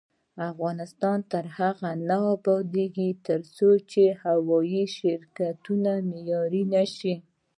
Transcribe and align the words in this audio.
افغانستان 0.49 1.17
تر 1.31 1.45
هغو 1.57 1.89
نه 2.09 2.17
ابادیږي، 2.35 3.09
ترڅو 3.27 3.69
هوايي 4.23 4.83
شرکتونه 4.97 5.91
معیاري 6.09 6.63
نشي. 6.73 7.13